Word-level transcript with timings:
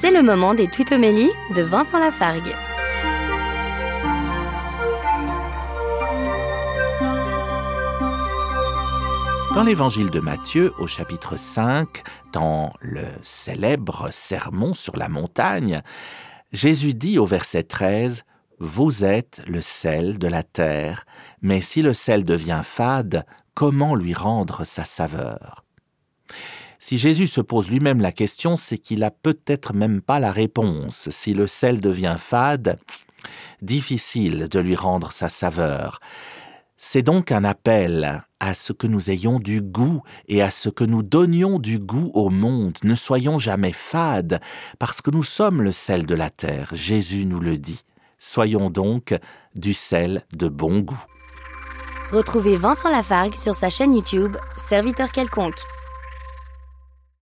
C'est 0.00 0.10
le 0.10 0.22
moment 0.22 0.54
des 0.54 0.66
tutomélies 0.66 1.28
de 1.54 1.60
Vincent 1.60 1.98
Lafargue. 1.98 2.54
Dans 9.52 9.62
l'évangile 9.62 10.08
de 10.08 10.20
Matthieu, 10.20 10.72
au 10.78 10.86
chapitre 10.86 11.36
5, 11.36 12.02
dans 12.32 12.72
le 12.80 13.02
célèbre 13.22 14.08
sermon 14.10 14.72
sur 14.72 14.96
la 14.96 15.10
montagne, 15.10 15.82
Jésus 16.50 16.94
dit 16.94 17.18
au 17.18 17.26
verset 17.26 17.64
13 17.64 18.24
Vous 18.58 19.04
êtes 19.04 19.42
le 19.46 19.60
sel 19.60 20.18
de 20.18 20.28
la 20.28 20.42
terre, 20.42 21.04
mais 21.42 21.60
si 21.60 21.82
le 21.82 21.92
sel 21.92 22.24
devient 22.24 22.62
fade, 22.64 23.26
comment 23.52 23.94
lui 23.94 24.14
rendre 24.14 24.64
sa 24.64 24.86
saveur? 24.86 25.66
Si 26.90 26.98
Jésus 26.98 27.28
se 27.28 27.40
pose 27.40 27.70
lui-même 27.70 28.00
la 28.00 28.10
question, 28.10 28.56
c'est 28.56 28.76
qu'il 28.76 29.04
a 29.04 29.12
peut-être 29.12 29.74
même 29.74 30.00
pas 30.00 30.18
la 30.18 30.32
réponse. 30.32 31.08
Si 31.10 31.34
le 31.34 31.46
sel 31.46 31.80
devient 31.80 32.16
fade, 32.18 32.80
difficile 33.62 34.48
de 34.48 34.58
lui 34.58 34.74
rendre 34.74 35.12
sa 35.12 35.28
saveur. 35.28 36.00
C'est 36.76 37.02
donc 37.02 37.30
un 37.30 37.44
appel 37.44 38.24
à 38.40 38.54
ce 38.54 38.72
que 38.72 38.88
nous 38.88 39.08
ayons 39.08 39.38
du 39.38 39.62
goût 39.62 40.02
et 40.26 40.42
à 40.42 40.50
ce 40.50 40.68
que 40.68 40.82
nous 40.82 41.04
donnions 41.04 41.60
du 41.60 41.78
goût 41.78 42.10
au 42.12 42.28
monde. 42.28 42.76
Ne 42.82 42.96
soyons 42.96 43.38
jamais 43.38 43.72
fades, 43.72 44.40
parce 44.80 45.00
que 45.00 45.12
nous 45.12 45.22
sommes 45.22 45.62
le 45.62 45.70
sel 45.70 46.06
de 46.06 46.16
la 46.16 46.28
terre. 46.28 46.70
Jésus 46.72 47.24
nous 47.24 47.38
le 47.38 47.56
dit. 47.56 47.82
Soyons 48.18 48.68
donc 48.68 49.16
du 49.54 49.74
sel 49.74 50.24
de 50.32 50.48
bon 50.48 50.80
goût. 50.80 51.04
Retrouvez 52.10 52.56
Vincent 52.56 52.90
Lafargue 52.90 53.36
sur 53.36 53.54
sa 53.54 53.70
chaîne 53.70 53.94
YouTube, 53.94 54.36
Serviteur 54.58 55.12
quelconque. 55.12 55.60